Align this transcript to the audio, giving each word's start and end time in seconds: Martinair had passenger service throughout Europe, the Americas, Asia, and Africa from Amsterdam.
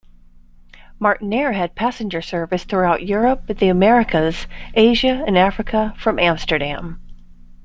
Martinair 0.99 1.51
had 1.53 1.75
passenger 1.75 2.23
service 2.23 2.63
throughout 2.63 3.05
Europe, 3.05 3.45
the 3.45 3.67
Americas, 3.67 4.47
Asia, 4.73 5.23
and 5.27 5.37
Africa 5.37 5.93
from 5.95 6.17
Amsterdam. 6.17 6.99